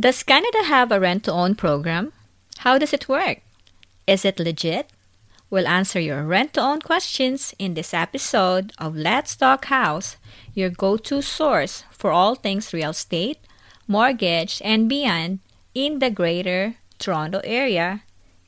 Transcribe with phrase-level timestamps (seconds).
[0.00, 2.14] Does Canada have a rent to own program?
[2.60, 3.40] How does it work?
[4.06, 4.88] Is it legit?
[5.50, 10.16] We'll answer your rent to own questions in this episode of Let's Talk House,
[10.54, 13.40] your go to source for all things real estate,
[13.86, 15.40] mortgage, and beyond
[15.74, 18.00] in the Greater Toronto Area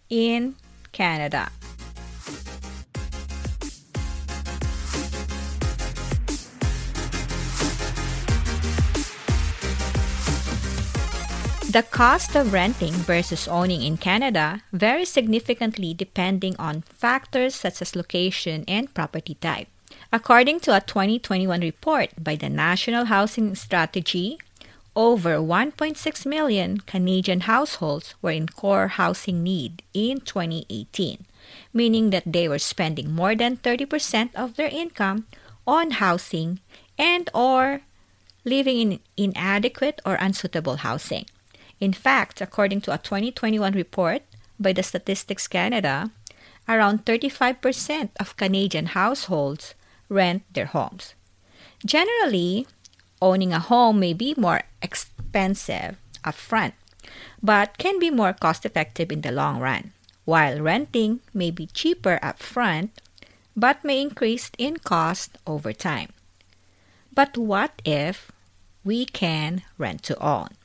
[0.09, 0.55] in
[0.93, 1.50] Canada.
[11.73, 17.96] The cost of renting versus owning in Canada varies significantly depending on factors such as
[17.96, 19.68] location and property type.
[20.13, 24.36] According to a 2021 report by the National Housing Strategy,
[24.94, 25.96] over 1.6
[26.27, 31.25] million Canadian households were in core housing need in 2018,
[31.72, 35.25] meaning that they were spending more than 30% of their income
[35.66, 36.61] on housing
[36.98, 37.80] and or
[38.44, 41.25] living in inadequate or unsuitable housing.
[41.83, 44.22] In fact, according to a 2021 report
[44.55, 46.12] by the Statistics Canada,
[46.69, 49.75] around 35% of Canadian households
[50.08, 51.14] rent their homes.
[51.84, 52.69] Generally,
[53.20, 56.75] owning a home may be more expensive upfront,
[57.42, 59.91] but can be more cost effective in the long run,
[60.25, 62.91] while renting may be cheaper upfront
[63.56, 66.14] but may increase in cost over time.
[67.12, 68.30] But what if
[68.84, 70.61] we can rent to own?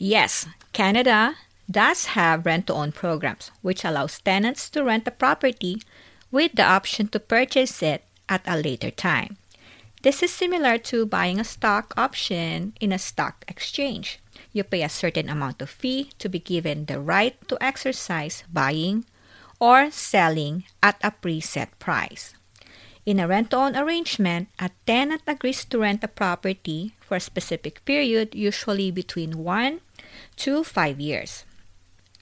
[0.00, 1.36] Yes, Canada
[1.70, 5.82] does have rent to own programs, which allows tenants to rent a property
[6.32, 9.36] with the option to purchase it at a later time.
[10.00, 14.18] This is similar to buying a stock option in a stock exchange.
[14.54, 19.04] You pay a certain amount of fee to be given the right to exercise buying
[19.60, 22.32] or selling at a preset price.
[23.04, 27.84] In a rent own arrangement, a tenant agrees to rent a property for a specific
[27.84, 29.80] period, usually between 1
[30.36, 31.44] to five years.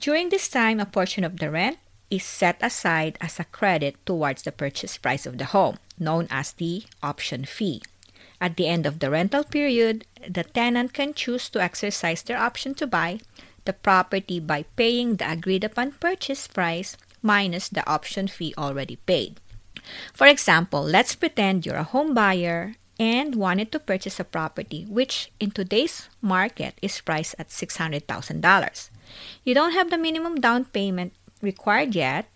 [0.00, 1.78] During this time, a portion of the rent
[2.11, 6.53] is set aside as a credit towards the purchase price of the home, known as
[6.53, 7.82] the option fee.
[8.41, 12.75] At the end of the rental period, the tenant can choose to exercise their option
[12.76, 13.21] to buy
[13.65, 19.41] the property by paying the agreed upon purchase price minus the option fee already paid.
[20.15, 25.31] For example, let's pretend you're a home buyer and wanted to purchase a property, which
[25.38, 28.91] in today's market is priced at $600,000.
[29.44, 32.26] You don't have the minimum down payment required yet,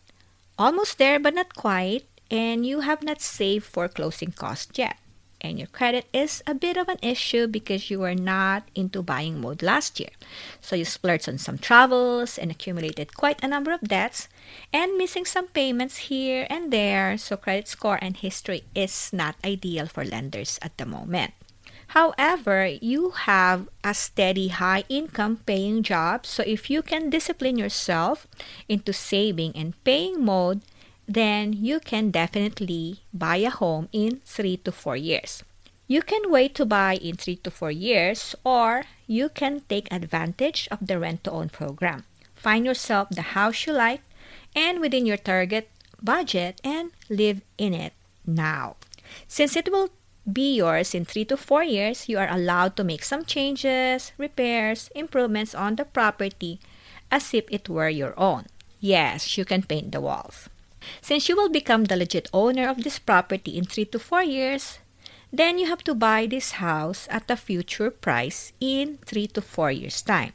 [0.58, 4.96] almost there but not quite, and you have not saved for closing costs yet
[5.42, 9.40] and your credit is a bit of an issue because you were not into buying
[9.40, 10.14] mode last year.
[10.60, 14.28] So you splurged on some travels and accumulated quite a number of debts
[14.72, 17.18] and missing some payments here and there.
[17.18, 21.34] So credit score and history is not ideal for lenders at the moment.
[21.92, 26.24] However, you have a steady high income paying job.
[26.24, 28.26] So if you can discipline yourself
[28.66, 30.62] into saving and paying mode,
[31.08, 35.42] then you can definitely buy a home in three to four years.
[35.86, 40.68] You can wait to buy in three to four years, or you can take advantage
[40.70, 42.04] of the rent to own program.
[42.34, 44.00] Find yourself the house you like
[44.54, 45.68] and within your target
[46.00, 47.92] budget and live in it
[48.26, 48.76] now.
[49.28, 49.90] Since it will
[50.30, 54.88] be yours in three to four years, you are allowed to make some changes, repairs,
[54.94, 56.60] improvements on the property
[57.10, 58.46] as if it were your own.
[58.80, 60.48] Yes, you can paint the walls.
[61.00, 64.78] Since you will become the legit owner of this property in 3 to 4 years,
[65.32, 69.72] then you have to buy this house at a future price in 3 to 4
[69.72, 70.32] years' time.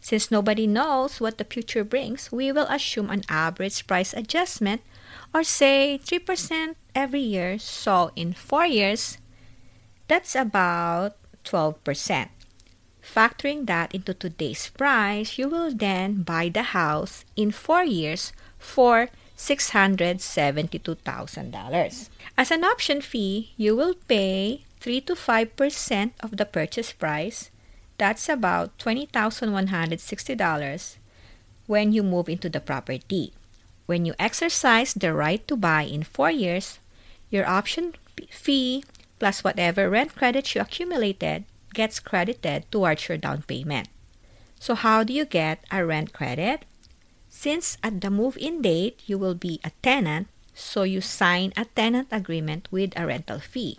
[0.00, 4.80] Since nobody knows what the future brings, we will assume an average price adjustment
[5.34, 7.58] or say 3% every year.
[7.58, 9.18] So in 4 years,
[10.06, 12.28] that's about 12%.
[13.02, 19.08] Factoring that into today's price, you will then buy the house in 4 years for
[19.38, 22.08] $672,000.
[22.36, 27.50] As an option fee, you will pay 3 to 5% of the purchase price.
[27.98, 30.96] That's about $20,160
[31.66, 33.32] when you move into the property.
[33.86, 36.78] When you exercise the right to buy in 4 years,
[37.30, 37.94] your option
[38.30, 38.84] fee
[39.18, 41.44] plus whatever rent credits you accumulated
[41.74, 43.88] gets credited towards your down payment.
[44.60, 46.64] So, how do you get a rent credit?
[47.30, 51.66] Since at the move in date you will be a tenant, so you sign a
[51.66, 53.76] tenant agreement with a rental fee,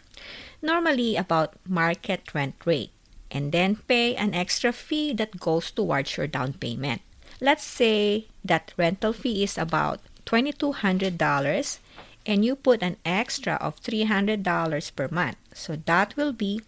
[0.61, 2.91] normally about market rent rate,
[3.29, 7.01] and then pay an extra fee that goes towards your down payment.
[7.41, 11.79] Let's say that rental fee is about $2,200
[12.25, 15.37] and you put an extra of $300 per month.
[15.53, 16.61] So that will be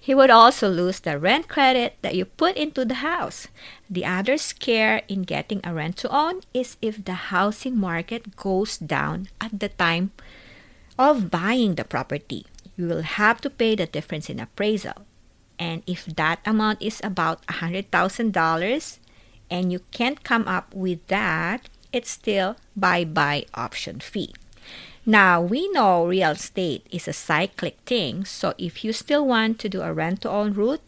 [0.00, 3.46] He would also lose the rent credit that you put into the house.
[3.88, 8.78] The other scare in getting a rent to own is if the housing market goes
[8.78, 10.10] down at the time
[10.98, 12.46] of buying the property.
[12.76, 15.06] You will have to pay the difference in appraisal.
[15.58, 18.98] And if that amount is about $100,000
[19.50, 24.34] and you can't come up with that, it's still bye bye option fee.
[25.08, 29.68] Now, we know real estate is a cyclic thing, so if you still want to
[29.70, 30.84] do a rent to own route,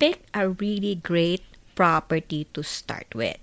[0.00, 1.44] pick a really great
[1.76, 3.38] property to start with.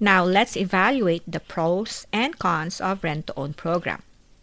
[0.00, 4.02] Now, let's evaluate the pros and cons of rent to own program.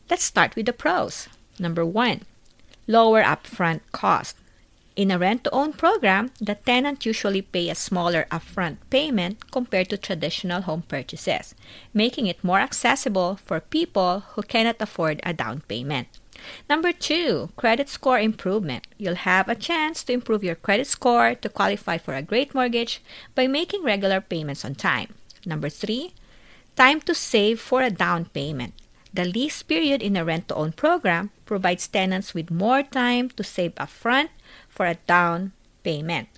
[0.10, 1.28] Let's start with the pros.
[1.60, 2.22] Number 1,
[2.88, 4.38] lower upfront cost.
[5.02, 9.90] In a rent to own program, the tenant usually pay a smaller upfront payment compared
[9.90, 11.56] to traditional home purchases,
[11.92, 16.08] making it more accessible for people who cannot afford a down payment.
[16.70, 18.86] Number two, credit score improvement.
[19.00, 23.02] You'll have a chance to improve your credit score to qualify for a great mortgage
[23.34, 25.16] by making regular payments on time.
[25.48, 26.14] Number three,
[26.76, 28.76] time to save for a down payment.
[29.12, 33.44] The lease period in a rent to own program provides tenants with more time to
[33.44, 34.30] save upfront
[34.72, 35.52] for a down
[35.84, 36.30] payment,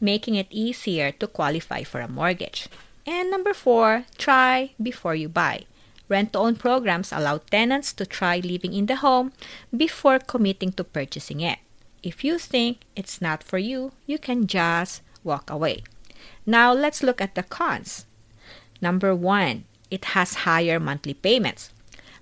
[0.00, 2.68] making it easier to qualify for a mortgage.
[3.06, 5.64] And number four, try before you buy.
[6.08, 9.32] Rent to own programs allow tenants to try living in the home
[9.74, 11.58] before committing to purchasing it.
[12.02, 15.82] If you think it's not for you, you can just walk away.
[16.46, 18.06] Now let's look at the cons.
[18.80, 21.72] Number one, it has higher monthly payments.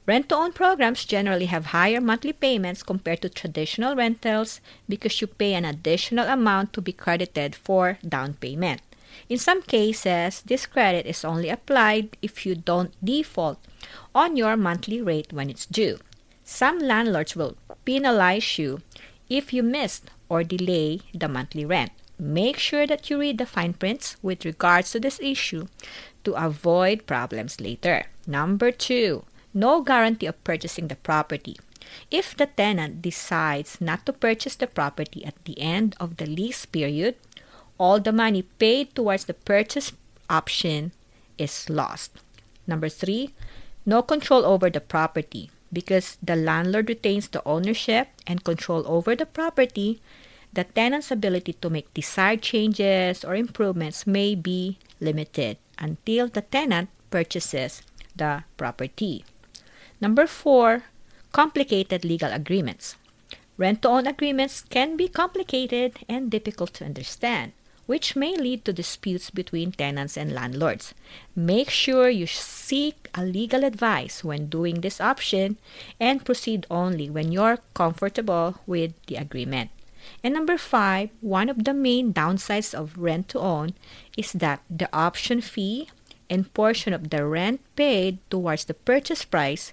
[0.06, 5.26] Rent to own programs generally have higher monthly payments compared to traditional rentals because you
[5.26, 8.80] pay an additional amount to be credited for down payment.
[9.28, 13.58] In some cases, this credit is only applied if you don't default
[14.14, 15.98] on your monthly rate when it's due.
[16.44, 18.82] Some landlords will penalize you
[19.28, 21.90] if you miss or delay the monthly rent.
[22.18, 25.66] Make sure that you read the fine prints with regards to this issue
[26.22, 28.06] to avoid problems later.
[28.26, 29.24] Number two,
[29.56, 31.56] no guarantee of purchasing the property.
[32.10, 36.66] If the tenant decides not to purchase the property at the end of the lease
[36.66, 37.16] period,
[37.78, 39.92] all the money paid towards the purchase
[40.28, 40.92] option
[41.38, 42.12] is lost.
[42.66, 43.32] Number three,
[43.86, 45.50] no control over the property.
[45.72, 50.00] Because the landlord retains the ownership and control over the property,
[50.52, 56.88] the tenant's ability to make desired changes or improvements may be limited until the tenant
[57.10, 57.82] purchases
[58.14, 59.24] the property.
[60.00, 60.84] Number four,
[61.32, 62.96] complicated legal agreements.
[63.56, 67.52] Rent to own agreements can be complicated and difficult to understand,
[67.86, 70.92] which may lead to disputes between tenants and landlords.
[71.34, 75.56] Make sure you seek a legal advice when doing this option
[75.98, 79.70] and proceed only when you're comfortable with the agreement.
[80.22, 83.72] And number five, one of the main downsides of rent to own
[84.16, 85.88] is that the option fee
[86.28, 89.72] and portion of the rent paid towards the purchase price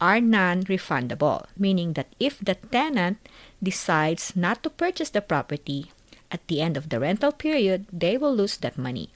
[0.00, 3.18] are non refundable, meaning that if the tenant
[3.62, 5.92] decides not to purchase the property
[6.30, 9.10] at the end of the rental period, they will lose that money.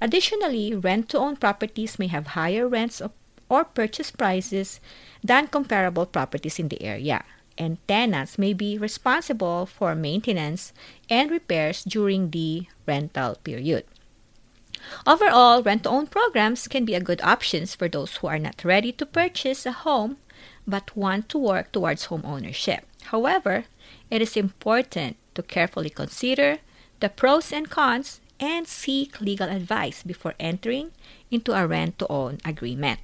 [0.00, 3.02] Additionally, rent to own properties may have higher rents
[3.48, 4.80] or purchase prices
[5.22, 7.24] than comparable properties in the area,
[7.56, 10.72] and tenants may be responsible for maintenance
[11.08, 13.84] and repairs during the rental period.
[15.06, 18.64] Overall, rent to own programs can be a good options for those who are not
[18.64, 20.18] ready to purchase a home
[20.66, 22.84] but want to work towards home ownership.
[23.04, 23.64] However,
[24.10, 26.58] it is important to carefully consider
[27.00, 30.92] the pros and cons and seek legal advice before entering
[31.30, 33.00] into a rent to own agreement.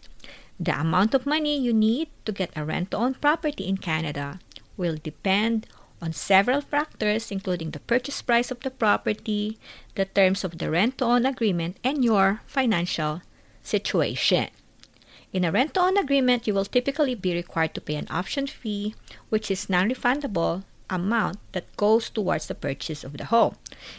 [0.60, 4.38] The amount of money you need to get a rent to own property in Canada
[4.76, 5.66] will depend
[6.00, 9.58] on several factors, including the purchase price of the property,
[9.94, 13.22] the terms of the rent to own agreement, and your financial
[13.62, 14.48] situation.
[15.32, 18.46] In a rent to own agreement, you will typically be required to pay an option
[18.46, 18.94] fee,
[19.30, 23.56] which is non refundable amount that goes towards the purchase of the home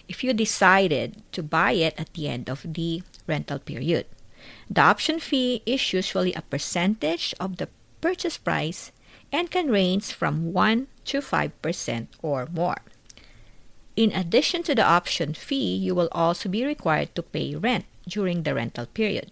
[0.08, 4.06] if you decided to buy it at the end of the rental period.
[4.70, 7.70] The option fee is usually a percentage of the
[8.02, 8.92] purchase price
[9.32, 12.82] and can range from 1 to 5% or more.
[13.96, 18.44] In addition to the option fee, you will also be required to pay rent during
[18.44, 19.32] the rental period.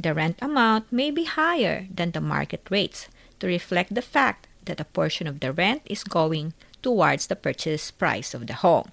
[0.00, 3.08] The rent amount may be higher than the market rates
[3.40, 6.52] to reflect the fact that a portion of the rent is going
[6.82, 8.90] towards the purchase price of the home.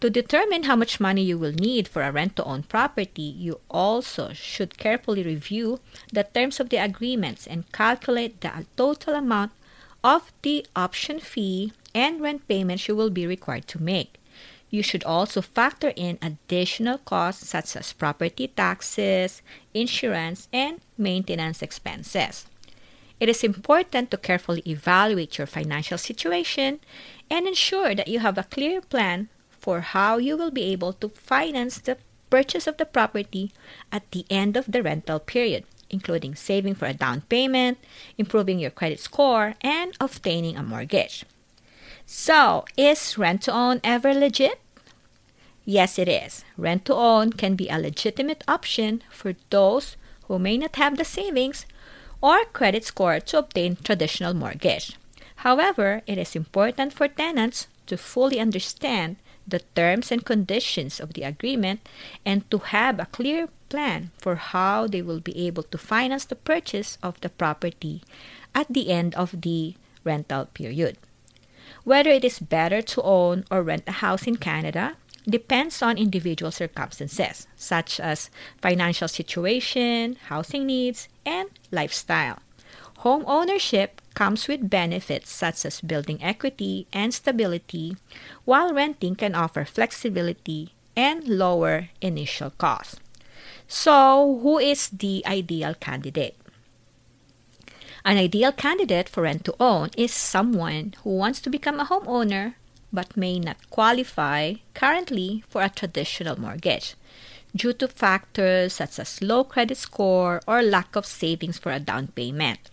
[0.00, 3.60] To determine how much money you will need for a rent to own property, you
[3.70, 5.80] also should carefully review
[6.12, 9.52] the terms of the agreements and calculate the total amount
[10.04, 14.20] of the option fee and rent payments you will be required to make.
[14.68, 19.40] You should also factor in additional costs such as property taxes,
[19.72, 22.46] insurance, and maintenance expenses.
[23.18, 26.80] It is important to carefully evaluate your financial situation
[27.30, 31.08] and ensure that you have a clear plan for how you will be able to
[31.08, 31.96] finance the
[32.28, 33.52] purchase of the property
[33.92, 37.78] at the end of the rental period, including saving for a down payment,
[38.18, 41.24] improving your credit score, and obtaining a mortgage.
[42.04, 44.60] So, is rent to own ever legit?
[45.64, 46.44] Yes, it is.
[46.58, 49.96] Rent to own can be a legitimate option for those
[50.26, 51.64] who may not have the savings
[52.20, 54.96] or credit score to obtain traditional mortgage.
[55.36, 61.22] However, it is important for tenants to fully understand the terms and conditions of the
[61.22, 61.86] agreement
[62.24, 66.36] and to have a clear plan for how they will be able to finance the
[66.36, 68.02] purchase of the property
[68.54, 69.74] at the end of the
[70.04, 70.96] rental period.
[71.84, 74.96] Whether it is better to own or rent a house in Canada
[75.28, 82.43] depends on individual circumstances, such as financial situation, housing needs, and lifestyle.
[83.04, 87.98] Home ownership comes with benefits such as building equity and stability,
[88.46, 92.96] while renting can offer flexibility and lower initial costs.
[93.68, 96.34] So, who is the ideal candidate?
[98.06, 102.54] An ideal candidate for rent to own is someone who wants to become a homeowner
[102.90, 106.94] but may not qualify currently for a traditional mortgage
[107.54, 112.06] due to factors such as low credit score or lack of savings for a down
[112.08, 112.70] payment.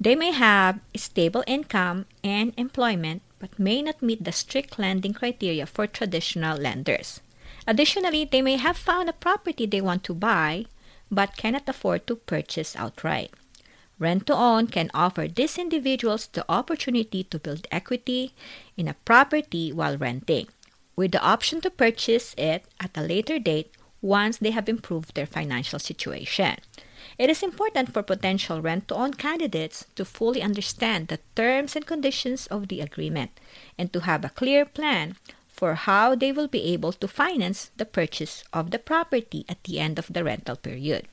[0.00, 5.66] They may have stable income and employment but may not meet the strict lending criteria
[5.66, 7.20] for traditional lenders.
[7.66, 10.66] Additionally, they may have found a property they want to buy
[11.10, 13.32] but cannot afford to purchase outright.
[13.98, 18.34] Rent to own can offer these individuals the opportunity to build equity
[18.76, 20.48] in a property while renting,
[20.96, 23.72] with the option to purchase it at a later date
[24.02, 26.56] once they have improved their financial situation.
[27.18, 31.86] It is important for potential rent to own candidates to fully understand the terms and
[31.86, 33.30] conditions of the agreement
[33.78, 35.16] and to have a clear plan
[35.48, 39.80] for how they will be able to finance the purchase of the property at the
[39.80, 41.08] end of the rental period.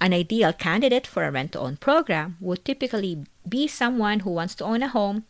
[0.00, 4.54] An ideal candidate for a rent to own program would typically be someone who wants
[4.56, 5.24] to own a home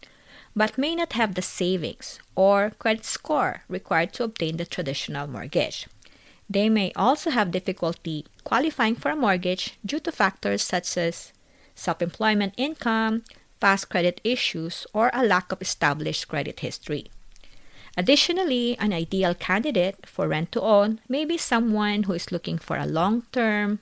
[0.54, 5.86] but may not have the savings or credit score required to obtain the traditional mortgage.
[6.48, 11.32] They may also have difficulty qualifying for a mortgage due to factors such as
[11.74, 13.24] self employment income,
[13.60, 17.10] past credit issues, or a lack of established credit history.
[17.96, 22.76] Additionally, an ideal candidate for rent to own may be someone who is looking for
[22.76, 23.78] a long term,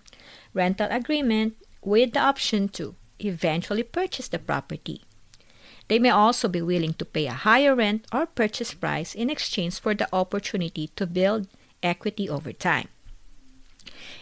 [0.53, 5.03] rental agreement with the option to eventually purchase the property.
[5.89, 9.81] They may also be willing to pay a higher rent or purchase price in exchange
[9.81, 11.49] for the opportunity to build
[11.83, 12.89] equity over time.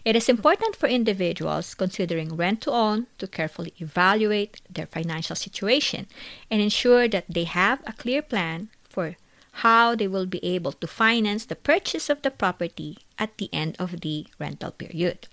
[0.05, 6.07] It is important for individuals considering rent to own to carefully evaluate their financial situation
[6.51, 9.17] and ensure that they have a clear plan for
[9.65, 13.77] how they will be able to finance the purchase of the property at the end
[13.79, 15.29] of the rental period.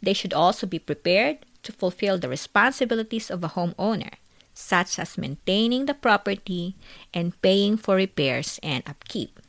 [0.00, 4.14] They should also be prepared to fulfill the responsibilities of a homeowner,
[4.54, 6.76] such as maintaining the property
[7.12, 9.40] and paying for repairs and upkeep.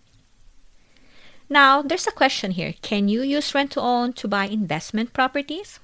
[1.50, 5.80] Now, there's a question here can you use rent to own to buy investment properties?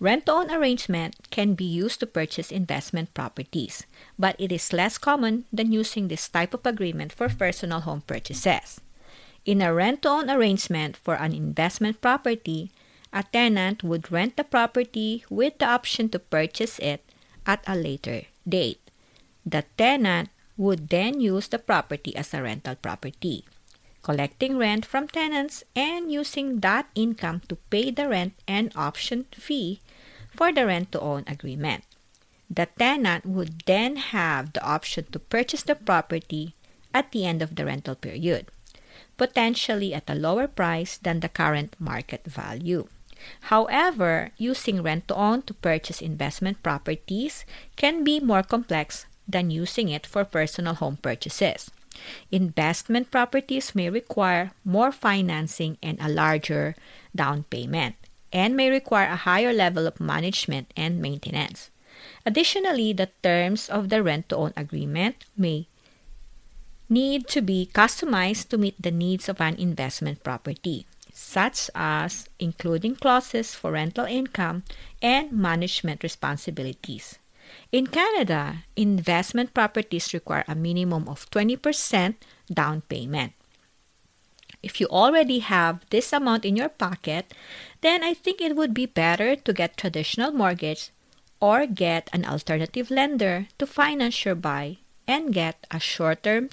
[0.00, 3.86] Rent to own arrangement can be used to purchase investment properties,
[4.18, 8.80] but it is less common than using this type of agreement for personal home purchases.
[9.44, 12.72] In a rent to own arrangement for an investment property,
[13.12, 17.04] a tenant would rent the property with the option to purchase it
[17.46, 18.80] at a later date.
[19.46, 23.44] The tenant would then use the property as a rental property,
[24.10, 29.78] collecting rent from tenants and using that income to pay the rent and option fee
[30.34, 31.86] for the rent to own agreement.
[32.50, 36.58] The tenant would then have the option to purchase the property
[36.92, 38.50] at the end of the rental period,
[39.16, 42.90] potentially at a lower price than the current market value.
[43.54, 49.88] However, using rent to own to purchase investment properties can be more complex than using
[49.88, 51.70] it for personal home purchases.
[52.30, 56.74] Investment properties may require more financing and a larger
[57.14, 57.96] down payment,
[58.32, 61.70] and may require a higher level of management and maintenance.
[62.24, 65.66] Additionally, the terms of the rent to own agreement may
[66.88, 72.96] need to be customized to meet the needs of an investment property, such as including
[72.96, 74.64] clauses for rental income
[75.00, 77.18] and management responsibilities.
[77.72, 82.14] In Canada, investment properties require a minimum of 20%
[82.52, 83.32] down payment.
[84.62, 87.32] If you already have this amount in your pocket,
[87.80, 90.90] then I think it would be better to get traditional mortgage
[91.40, 94.76] or get an alternative lender to finance your buy
[95.08, 96.50] and get a short-term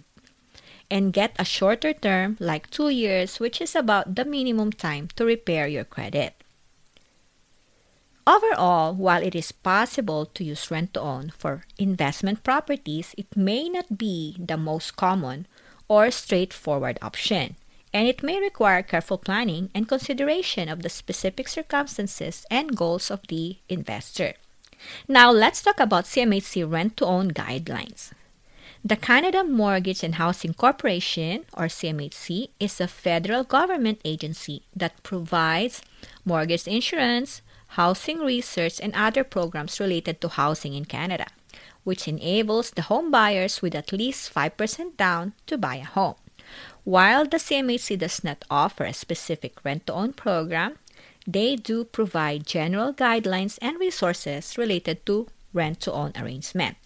[0.90, 5.26] and get a shorter term like 2 years which is about the minimum time to
[5.26, 6.37] repair your credit.
[8.28, 13.70] Overall, while it is possible to use rent to own for investment properties, it may
[13.70, 15.48] not be the most common
[15.88, 17.56] or straightforward option,
[17.94, 23.26] and it may require careful planning and consideration of the specific circumstances and goals of
[23.30, 24.34] the investor.
[25.08, 28.12] Now, let's talk about CMHC rent to own guidelines.
[28.84, 35.82] The Canada Mortgage and Housing Corporation, or CMHC, is a federal government agency that provides
[36.26, 41.28] mortgage insurance, housing research, and other programs related to housing in Canada,
[41.84, 46.16] which enables the home buyers with at least 5% down to buy a home.
[46.84, 50.78] While the CMHC does not offer a specific rent to own program,
[51.28, 56.78] they do provide general guidelines and resources related to rent to own arrangement.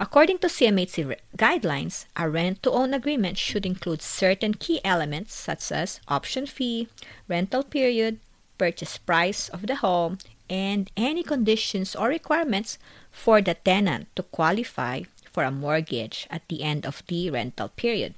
[0.00, 5.72] According to CMHC guidelines, a rent to own agreement should include certain key elements such
[5.72, 6.88] as option fee,
[7.26, 8.20] rental period,
[8.58, 10.18] purchase price of the home,
[10.50, 12.78] and any conditions or requirements
[13.10, 18.14] for the tenant to qualify for a mortgage at the end of the rental period.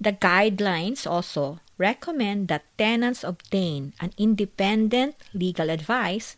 [0.00, 6.36] The guidelines also recommend that tenants obtain an independent legal advice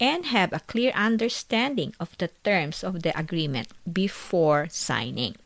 [0.00, 5.36] and have a clear understanding of the terms of the agreement before signing.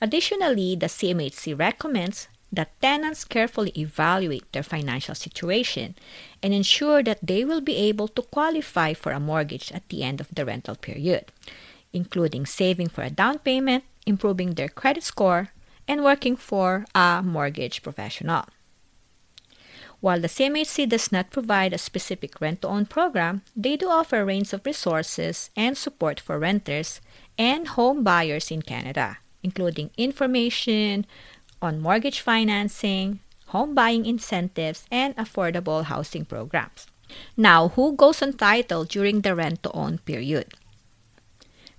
[0.00, 5.94] Additionally, the CMHC recommends that tenants carefully evaluate their financial situation
[6.42, 10.20] and ensure that they will be able to qualify for a mortgage at the end
[10.20, 11.32] of the rental period,
[11.92, 15.48] including saving for a down payment, improving their credit score,
[15.88, 18.44] and working for a mortgage professional.
[20.00, 24.20] While the CMHC does not provide a specific rent to own program, they do offer
[24.20, 27.00] a range of resources and support for renters
[27.38, 31.06] and home buyers in Canada, including information,
[31.62, 33.20] on mortgage financing,
[33.54, 36.86] home buying incentives, and affordable housing programs.
[37.36, 40.52] Now, who goes on title during the rent to own period?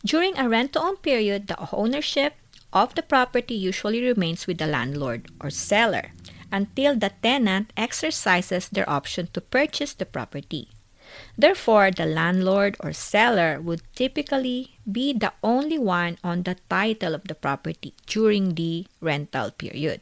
[0.05, 2.33] During a rent to own period, the ownership
[2.73, 6.11] of the property usually remains with the landlord or seller
[6.51, 10.69] until the tenant exercises their option to purchase the property.
[11.37, 17.27] Therefore, the landlord or seller would typically be the only one on the title of
[17.27, 20.01] the property during the rental period.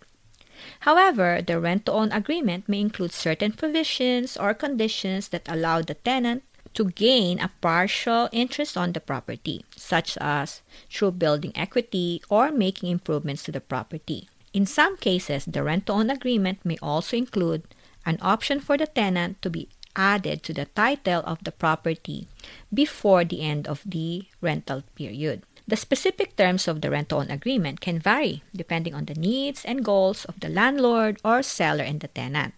[0.82, 5.96] However, the rent to own agreement may include certain provisions or conditions that allow the
[5.96, 6.44] tenant
[6.74, 12.90] to gain a partial interest on the property, such as through building equity or making
[12.90, 14.30] improvements to the property.
[14.54, 17.64] In some cases, the rent to own agreement may also include
[18.06, 22.28] an option for the tenant to be added to the title of the property
[22.74, 25.44] before the end of the rental period.
[25.68, 29.86] The specific terms of the rent own agreement can vary depending on the needs and
[29.86, 32.54] goals of the landlord or seller and the tenant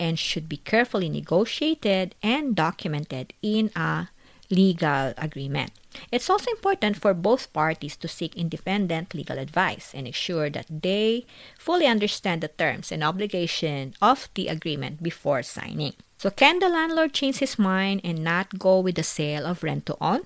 [0.00, 4.08] and should be carefully negotiated and documented in a
[4.50, 5.72] legal agreement.
[6.12, 11.26] It's also important for both parties to seek independent legal advice and ensure that they
[11.58, 15.94] fully understand the terms and obligation of the agreement before signing.
[16.18, 19.86] So, can the landlord change his mind and not go with the sale of rent
[19.86, 20.22] to own?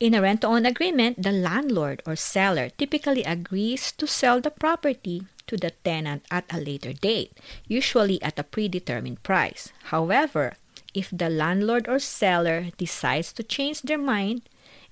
[0.00, 4.50] In a rent to own agreement, the landlord or seller typically agrees to sell the
[4.50, 7.32] property to the tenant at a later date,
[7.66, 9.72] usually at a predetermined price.
[9.90, 10.54] However,
[10.94, 14.42] if the landlord or seller decides to change their mind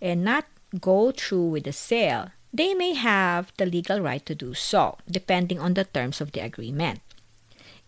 [0.01, 0.47] and not
[0.81, 5.61] go through with the sale, they may have the legal right to do so, depending
[5.61, 7.01] on the terms of the agreement.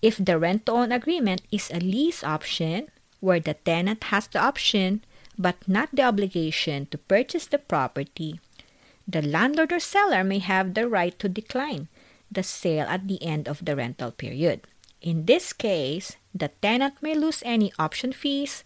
[0.01, 2.89] If the rent to own agreement is a lease option,
[3.21, 5.03] where the tenant has the option
[5.39, 8.41] but not the obligation to purchase the property,
[9.07, 11.89] the landlord or seller may have the right to decline
[12.31, 14.67] the sale at the end of the rental period.
[15.01, 18.65] In this case, the tenant may lose any option fees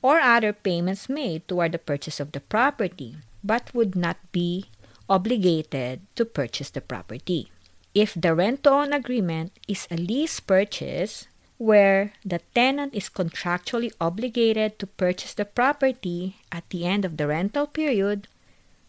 [0.00, 4.66] or other payments made toward the purchase of the property, but would not be
[5.08, 7.51] obligated to purchase the property.
[7.94, 11.28] If the rent to own agreement is a lease purchase,
[11.58, 17.26] where the tenant is contractually obligated to purchase the property at the end of the
[17.28, 18.28] rental period,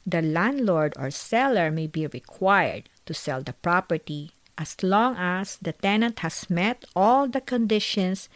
[0.07, 5.73] the landlord or seller may be required to sell the property as long as the
[5.73, 8.29] tenant has met all the conditions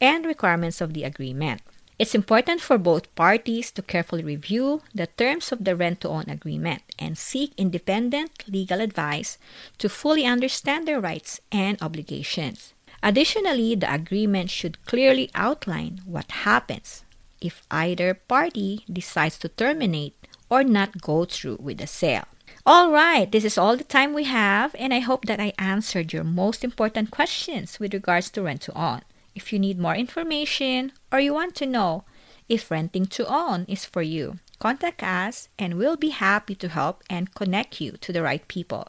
[0.00, 1.60] and requirements of the agreement.
[1.96, 6.24] It's important for both parties to carefully review the terms of the rent to own
[6.28, 9.38] agreement and seek independent legal advice
[9.78, 12.74] to fully understand their rights and obligations.
[13.00, 17.04] Additionally, the agreement should clearly outline what happens
[17.40, 20.16] if either party decides to terminate
[20.50, 22.24] or not go through with the sale.
[22.66, 26.12] All right, this is all the time we have, and I hope that I answered
[26.12, 29.02] your most important questions with regards to rent to own.
[29.34, 32.04] If you need more information or you want to know
[32.48, 37.02] if renting to own is for you, contact us and we'll be happy to help
[37.10, 38.88] and connect you to the right people.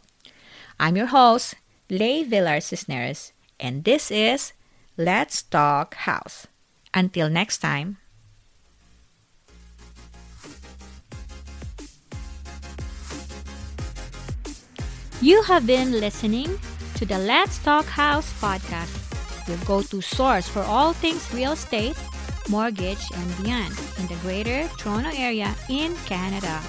[0.80, 1.56] I'm your host,
[1.90, 4.54] Lay Villar Cisneros, and this is
[4.98, 6.48] Let's Talk House.
[6.94, 7.98] Until next time.
[15.22, 16.60] You have been listening
[16.96, 19.05] to the Let's Talk House podcast,
[19.48, 21.98] your go to source for all things real estate,
[22.50, 26.62] mortgage, and beyond in the greater Toronto area in Canada.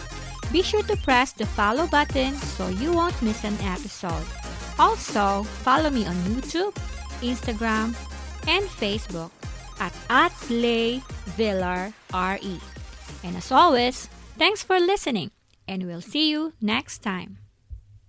[0.53, 4.27] Be sure to press the follow button so you won't miss an episode.
[4.79, 6.75] Also, follow me on YouTube,
[7.21, 7.97] Instagram,
[8.47, 9.31] and Facebook
[9.81, 10.33] at, at
[11.37, 12.61] Villar RE.
[13.25, 14.09] And as always,
[14.39, 15.31] thanks for listening,
[15.67, 17.46] and we'll see you next time.